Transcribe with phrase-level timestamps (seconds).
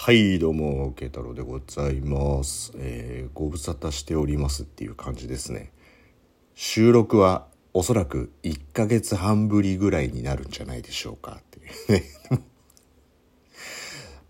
[0.00, 2.72] はい、どうも、慶太郎でございます。
[2.76, 5.72] えー、ご無沙汰しておりますっていう感じですね。
[6.54, 12.04] 収録はおそらく1ヶ月半ぶりぐらいになるんじゃないでしょうかっていうね。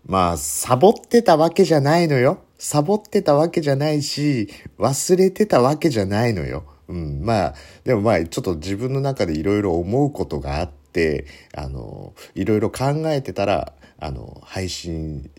[0.07, 2.39] まあ、サボってたわけじゃないのよ。
[2.57, 4.49] サボってたわけじゃないし、
[4.79, 6.65] 忘れてたわけじゃないのよ。
[6.87, 15.29] うん、まあ、でもまあ、ちょっと自分の中でいろいろ思うことがあって、あの、いろいろ考えてたら、あの、配信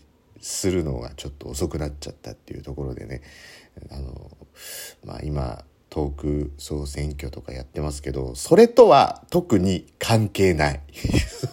[0.41, 3.21] するのがちょっと遅くなっちゃったっていうところでね、
[3.91, 4.31] あの、
[5.05, 10.81] まあ今、トーク総選挙とかやってますけど、それとは特に関係ない。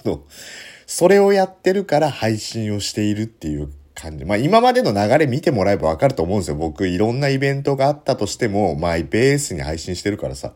[0.86, 4.24] それをやってるから配信をしているっていう感じ。
[4.24, 6.54] まあ今までの流れ見てもらえばわかると思うんですよ。
[6.54, 10.54] 僕いろんなイベントがあったとしても、まあベースに配信してるからさ。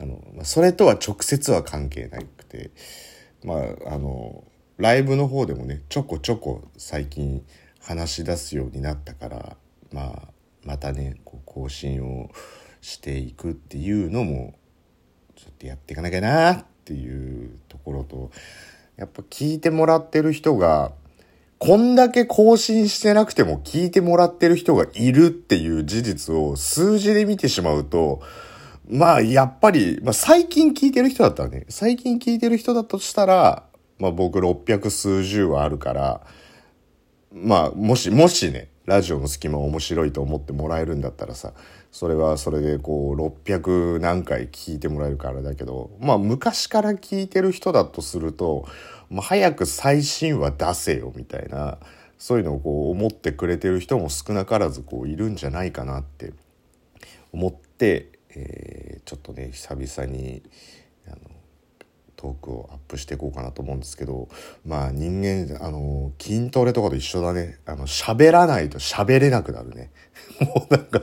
[0.00, 2.70] あの、それとは直接は関係なくて、
[3.44, 3.54] ま
[3.86, 4.44] ああの、
[4.80, 7.44] ライブの方でもね、ちょこちょこ最近
[7.80, 9.56] 話し出すようになったから、
[9.92, 10.28] まあ
[10.64, 12.30] またね、こう更新を
[12.80, 14.54] していくっていうのも、
[15.36, 18.30] ちょっとやっていかなきゃなっていうところと、
[18.96, 20.92] やっぱ聞いてもらってる人が、
[21.58, 28.22] こんだけ更新してなくても聞いてもらってる人がいるっていう事実を数字で見てしまうと、
[28.88, 33.64] まあやっぱり、まあ最近聞いてる人だったらね、最近聞いてる人だとしたら、
[34.00, 36.26] まあ僕600数十はあるから、
[37.32, 41.52] まあもし、もしね、ラジオの隙間面白いと思ってもらえるんだったらさ、
[41.92, 48.66] それはそれでこう600何回聞いてもらえるからだけど、まあ昔から聞いてる人だとすると、
[49.10, 51.78] まあ、早く最新話出せよみたいな、
[52.18, 56.32] そういうのをこう思ってくれてる人も少なからずこういるんじゃないかなって
[57.32, 60.40] 思って、えーちょっとね、久々に、
[62.20, 64.28] トークをアップしていこうかなと思うんですけど、
[64.66, 67.58] まあ人間、あの、筋トレとかと一緒だね。
[67.64, 69.90] あの、喋らないと喋れなくなるね。
[70.40, 71.02] もうなんか、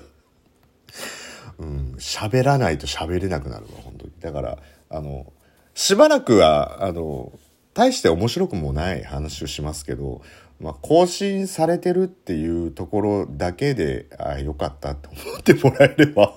[1.58, 4.12] うん、喋らないと喋れなくなるわ、本当に。
[4.20, 5.34] だから、あの、
[5.74, 7.32] しばらくは、あの、
[7.74, 10.22] 大して面白くもない話をしますけど、
[10.60, 16.37] まあ、更新されてるっていうところだけで、ああ、よかったと思ってもらえれば。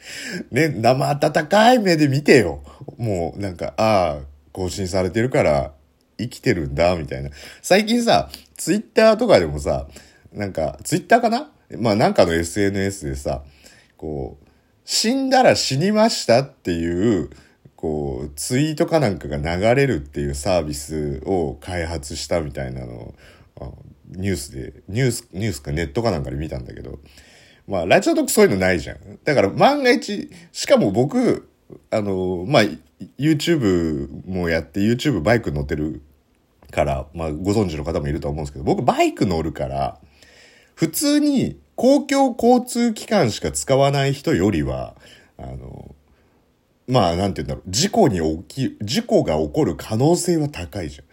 [0.50, 2.62] ね、生温かい目で見てよ。
[2.98, 5.72] もうなんか、ああ、更新されてるから
[6.18, 7.30] 生きてるんだ、みたいな。
[7.62, 9.86] 最近さ、ツイッターとかでもさ、
[10.32, 11.50] なんか、ツイッターかな？
[11.78, 13.42] まあなんかの SNS でさ、
[13.96, 14.46] こう、
[14.84, 17.30] 死んだら死にましたっていう、
[17.74, 23.14] こう、ツイートかなんかが流れるっていうサービスを開発したみたいなのを、
[24.08, 27.00] ニュースで、ニュース、ニュースかネットかなんかで見たんだけど、
[27.66, 28.98] まあ、ラジオトークそういうのないじゃん。
[29.24, 31.48] だから万が一、しかも僕、
[31.90, 32.62] あの、まあ、
[33.18, 36.02] YouTube もやって YouTube バイク乗ってる
[36.70, 39.98] から、まあ、ご存知の方もいると思うんですけど、僕バイク乗るから、
[40.74, 44.94] 普通に公共交通機関しか使わない人よりは、
[45.38, 45.94] あの、
[46.88, 51.04] まあ、なんて言うんだろう、事故に起き、事故が起こる可能性は高いじゃん。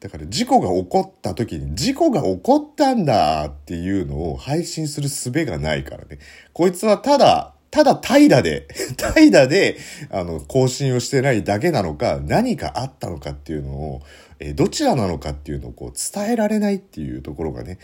[0.00, 6.18] だから事故が起こった時に事故が起こったんだっていうのを配信する術がないからね。
[6.52, 9.76] こいつはただ、ただ怠惰で、 怠惰で、
[10.10, 14.02] あの、更新をしてないだけなのか、何かあったのかっていうのを、
[14.38, 17.78] えーどちらなのかっていうのをこう伝えられないっていうところがね。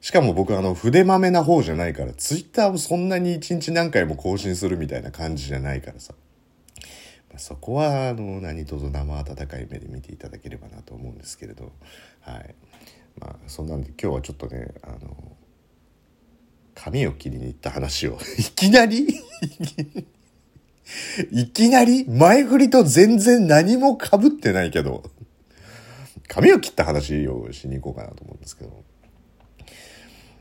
[0.00, 6.14] しかも僕あの筆まめな方じゃないから、ツイッターをそんなに一日何回も更新するみたいな感じじゃないからさ。
[7.36, 11.72] そこはあの何卒生温かい目で見ていただければなと思うんですけれど
[12.20, 12.54] はい。
[13.18, 15.36] まあそんなんで今日はちょっとねあの
[16.74, 19.06] 髪を切りに行った話を いきなり？
[21.30, 22.04] いきなり？
[22.08, 25.02] 前振りと全然何も被ってないけど
[26.28, 28.82] 髪を切った話をしに行こうかなと思うんですけど。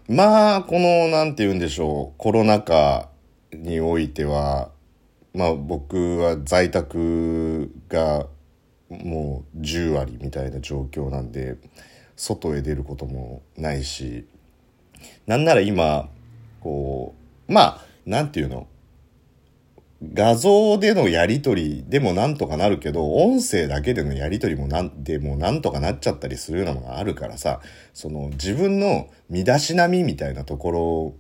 [0.08, 3.10] まあこのなんて言うんでしょうコロナ禍
[3.54, 4.72] においては
[5.34, 8.28] まあ僕は在宅が
[8.90, 11.58] もう10割みたいな状況なんで
[12.16, 14.26] 外へ出ることもないし
[15.28, 16.10] なんなら今
[16.60, 17.16] こ
[17.48, 18.68] うまあなんていうの
[20.14, 27.60] 画像でのやりとりでもなんとかなるけど音声だけでのやりとりもなんでもなんとかなっちゃったりするようなものがあるからさ
[27.94, 31.14] その自分の身だしなみみたいなところ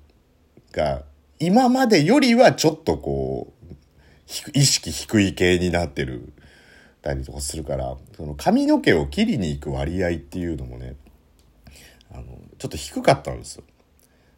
[0.71, 1.03] が
[1.39, 3.58] 今までよりはちょっとこう
[4.53, 6.33] 意識低い系になってる
[7.01, 10.95] たりとかするからその髪の毛を切りに行く割合っていうのもね
[12.11, 12.23] あの
[12.57, 13.63] ちょっと低かったんですよ。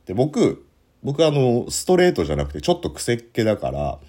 [0.05, 0.65] で僕
[1.03, 3.99] 僕あのストレートじゃなくてちょっと癖っ気だから、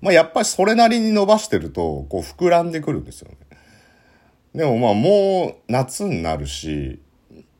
[0.00, 3.36] まあ、やっぱりそれなりに伸ばしてるとこう膨らんでくるんですよね。
[4.54, 7.00] でもまあもう夏になるし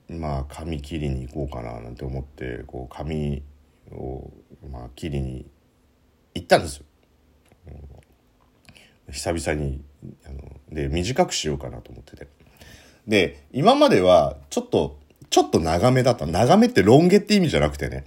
[0.09, 3.43] まあ髪切りに行こうかななんて思ってこう髪
[3.93, 4.31] を、
[4.71, 5.47] まあ、切りに
[6.35, 6.85] 行ったんですよ。
[9.11, 9.83] 久々に
[10.27, 12.29] あので短くしようかなと思ってて。
[13.07, 14.99] で今まではちょっと
[15.29, 16.27] ちょっと長めだった。
[16.27, 18.05] 長めってロン毛って意味じゃなくてね。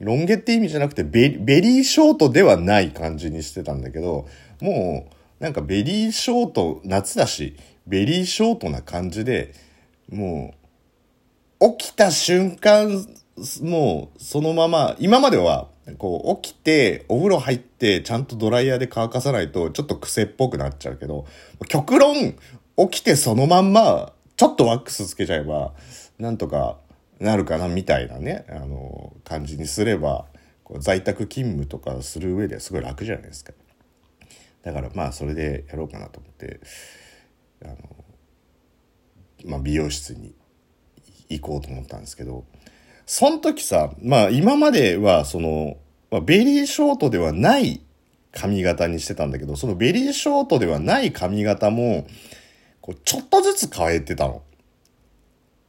[0.00, 4.28] ロン毛って意味じゃなくてベベリーショートではない感じにしてたんだけど
[4.60, 5.08] も
[5.40, 7.56] うなんかベリーショート夏だし
[7.86, 9.54] ベリーショートな感じで
[10.10, 10.54] も
[11.60, 13.06] う起きた瞬間
[13.62, 21.26] もうそのまま今まではこう起きてお風呂入ってちゃんとドライヤーで乾かさないとちょっと癖っぽくなっちゃうけど
[21.68, 22.14] 極論
[22.76, 25.72] 起きてそのまんまちょっとワックスつけちゃえば
[26.18, 26.78] なんとか
[27.20, 30.26] なるかなみたいなねあの感じにすれば
[30.62, 33.52] こう在宅勤務とかする上ではすごい楽じゃないですか。
[34.62, 36.60] だからまあそれでやろうかなと思って
[37.64, 37.76] あの、
[39.46, 40.34] まあ、美容室に
[41.28, 42.44] 行こうと思ったんですけど
[43.08, 45.78] その時さ、まあ今まではその、
[46.10, 47.80] まあ、ベリーショートではない
[48.32, 52.06] 髪型にしてたんだけど、そのベリーショートではない髪型も、
[52.82, 54.42] こうちょっとずつ変えてたの。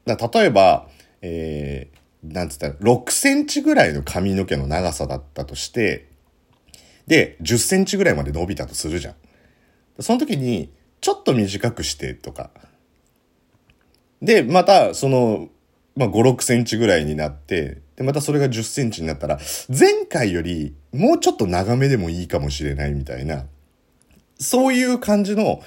[0.05, 0.89] だ例えば、
[1.21, 6.09] えー、なんつったら、6センチぐらいの髪の毛の長さだったとして、
[7.07, 9.15] で、10センチぐらいまで伸びたとするじゃん。
[10.01, 12.51] その時に、ちょっと短くしてとか。
[14.21, 15.47] で、また、その、
[15.95, 23.45] まあ、5、6センチぐらいになって、で、またそれが10センチになったら、前回よりもうちょっと長めでもいいかもしれないみたいな、
[24.39, 25.61] そういう感じの、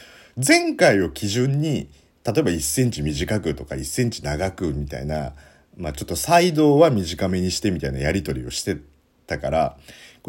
[0.45, 1.91] 前回を基準に、
[2.25, 5.35] 例えば1センチ短くとか1センチ長くみたいな、
[5.77, 8.79] まあちょっとサイドは短めにしてみたいなやりとりをして
[9.27, 9.77] たから、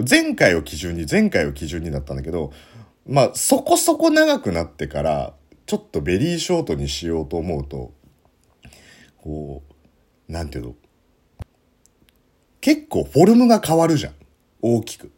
[0.09, 2.51] 前回を基準に、前回を基準になったんだけど、
[3.07, 5.33] まあそこそこ長くなってから、
[5.65, 7.93] ちょっとベリーショートにしようと思うと、
[9.17, 9.72] こう、
[10.33, 10.75] なんていうの？
[12.59, 14.13] 結構フォルムが変わるじゃん。
[14.63, 15.11] 大きく。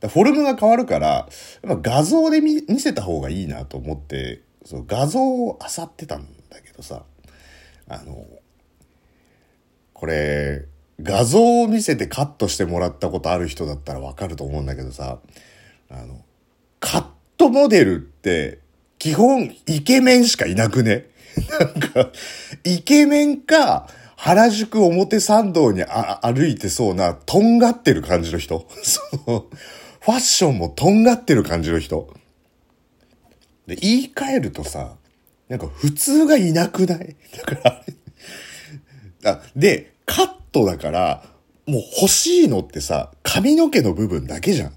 [0.00, 7.02] フォルムが変わるから、やっぱ画像で見せた方がいいなと思って、そう画像を漁ってたんだけどさ、
[7.88, 8.24] あの、
[9.92, 10.66] これ、
[11.02, 15.18] 画像を見せてカットしてもらったことある人だったらわかると思うんだけどさ、
[15.90, 16.22] あの、
[16.78, 17.04] カッ
[17.38, 18.60] トモデルって
[18.98, 21.06] 基本イケメンしかいなくね？
[21.58, 22.12] なんか、
[22.62, 28.66] イケメンか、原宿表参道に歩いてそうな、とんがってる感じの人。
[28.82, 29.46] その、
[30.00, 32.12] ファッションもとんがってる感じの人。
[33.66, 34.96] で、言い換えるとさ、
[35.48, 37.16] なんか普通がいなくない？
[37.46, 37.82] だか
[39.22, 41.24] らあ、で、カットだから、
[41.66, 44.74] もう欲しいのってさ、髪の毛の部分だけじゃん。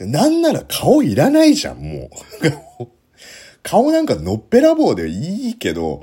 [0.00, 2.08] なんなら顔いらないじゃん、も
[2.80, 2.88] う。
[3.62, 6.02] 顔なんかのっぺらぼうでいいけど、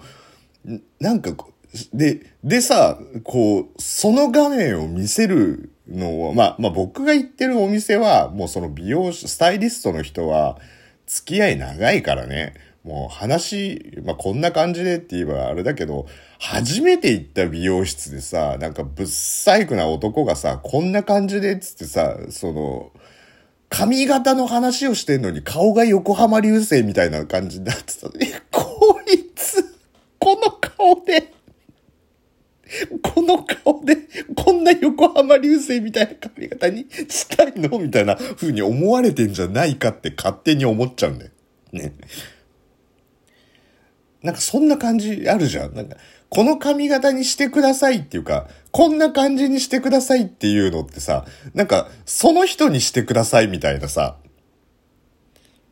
[1.00, 1.36] なんか
[1.94, 10.58] で、でさ、こう、その画面を見せるのを、まあ、まあ僕が行ってるお店は、もうその美容師、スタイリストの人は、
[11.06, 12.54] 付き合い長いからね、
[12.84, 16.08] もう話、まあこんな感じでって言えばあれだけど、
[16.40, 22.92] 初めて行った美容室でさ、なんかぶっ細工な男がさ、こんな感じでっつってさ、その、
[23.70, 28.08] 髪型の話をしてんのに顔が横浜流星みたいな感じになってた。
[28.20, 29.64] え、こいつ、
[30.20, 31.34] この顔で、
[33.02, 33.98] この顔で、
[34.36, 41.32] こんな横浜流星みたいな髪型にしたいのみたいな風に思われてんじゃないかって勝手に思っちゃうんだよ。
[41.72, 41.94] ね。
[44.24, 45.76] なんかそんな感じあるじゃん。
[45.76, 45.96] なんか、
[46.30, 54.18] この髪型にしてくださいっていうか、こんな感じにしてくださいっていうのってさ、なんか、その人にしてくださいみたいなさ、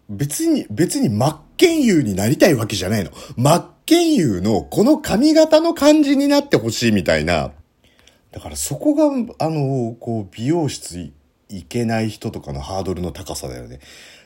[0.09, 3.11] 別に、別に真っ剣佑になりたいわけじゃないの。
[3.37, 7.51] 真っ剣優のこの髪型の感じになってほしいみたいな。
[8.31, 9.05] だからそこが、
[9.39, 11.11] あの、こう、美容室
[11.47, 13.79] 行けない人とかのハードルの高さだよね。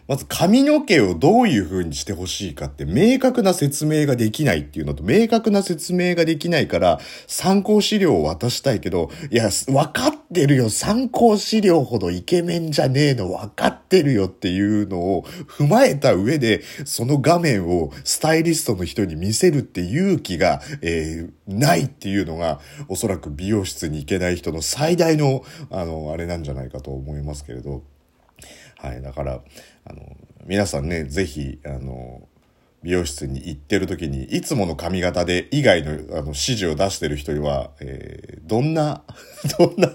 [0.10, 10.72] まず髪の毛をどういう風にしてほしいかって明確な説明ができないっていうのと明確な説明ができないから参考資料を渡したいけど、いや、わかってるよ。
[10.72, 27.84] 参考資料ほどイケメンじゃねえのわかってるよっていうのを踏まえた上でその画面をスタイリストの人に見せるって勇気が、えー、ないっていうのがおそらく美容室に行けない人の最大の、あの、あれなんじゃないかと思いますけれど。
[28.82, 29.02] はい。
[29.02, 29.42] だから、
[29.90, 30.16] あの、
[30.46, 32.28] 皆さんね、ぜひ、あの、
[32.82, 39.04] 美容室に行ってる時に、いつもの髪型で以外のあの指示を出してる人には、えー、どんな、
[39.60, 39.92] どんな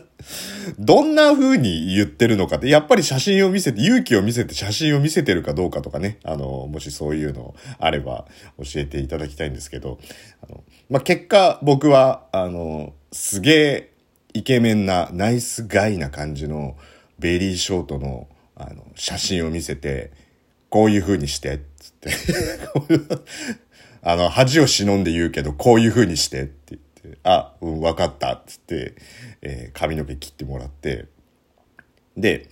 [0.78, 8.26] どんな風に言ってるのかって、やっぱり写真を見せて、勇気を見せて写真を見せてるかどうかとかね、あの、もしそういうのあれば
[8.58, 9.98] 教えていただきたいんですけど、
[10.42, 13.90] あの、まあ、結果僕は、あの、すげえ
[14.34, 16.76] イケメンなナイスガイな感じの
[17.18, 20.12] ベリーショートのあの写真を見せて、
[20.68, 22.10] こういう風にして、つって。
[24.02, 28.94] あの、恥を忍んで言うけど、こういう風にしてって言って、あ、うん、わかった、つって、
[29.40, 31.06] えー、髪の毛切ってもらって、
[32.16, 32.48] で、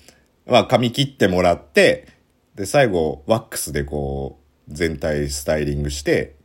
[0.47, 2.07] まあ、髪切ってもらって、
[2.55, 6.37] で、最後、ワックスでこう、全体スタイリングして、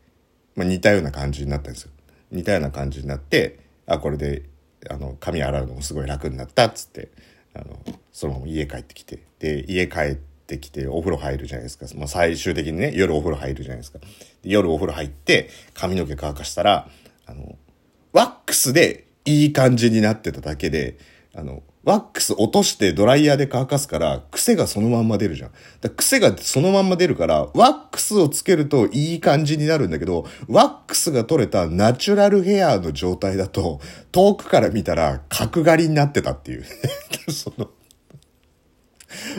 [0.55, 1.91] まあ、似たような感じになったんですよ。
[2.31, 4.43] 似たような感じになって、あ、これで、
[4.89, 7.09] あの、髪洗うのもすごい楽になった、っつって、
[7.53, 7.79] あの、
[8.17, 11.85] そのまま家帰ってきて、で、家帰ってきてお風呂入るじゃないですか。
[11.95, 13.99] まあ、最終的にね、夜お風呂入るじゃないですか。
[14.41, 16.89] 夜お風呂入って、髪の毛乾かしたら、
[17.27, 17.55] あの、
[18.13, 20.97] ワックスでいい感じになってただけで、
[21.35, 25.51] あの、ワックス落としてドライヤーで乾かすから、癖がそのまんま出るじゃん。
[25.81, 33.79] だ癖がそのまんま出るから、ワックスをつけるといい感じになるんだけど、ワックスが取れたナチュラルヘアの状態だと、
[34.11, 36.65] 遠くから見たら角刈りになってたっていう。
[37.31, 37.69] その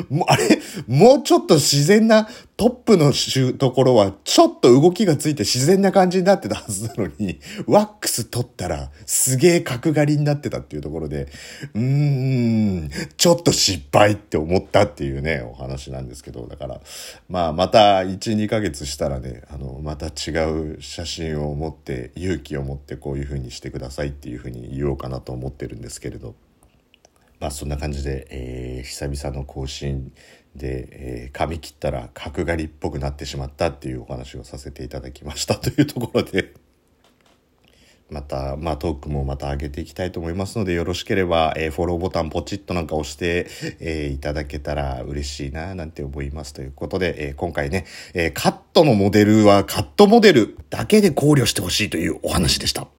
[0.08, 3.12] もう、あれ、もうちょっと自然なトップの
[3.56, 11.28] ところは、ちょっと動きがついて自然な感じになってたはずなのに、ワックス取ったら、すげえ角刈りになってたっていうところで、
[11.74, 16.80] うーん、ちょっと失敗って思ったっていうね、お話なんですけど、だから、
[17.28, 26.34] まあ、また1、2ヶ月したらね、あの、また違う写真を持って、勇気を持ってこういう風にしてくださいっていう風に言おうかなと思ってるんですけれど。
[27.40, 30.12] まあそんな感じで、えー、久々の更新
[30.56, 36.52] で、えー、髪切ったら角刈りっぽくなってしまったっていうお話をさせていただきました というところで
[38.10, 43.46] また、まあトークもまた上げていきたいと思いますので、よろしければ、えー、フォローボタンポチッとなんか押して、
[43.80, 46.54] えー、いただけたら嬉しいな、なんて思います。
[46.54, 52.86] ということで、えー、今回ね、えカットのモデルはカットモデルだけで考慮してほしいというお話でした。